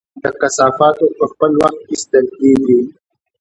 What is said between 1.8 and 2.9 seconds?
ایستل کیږي؟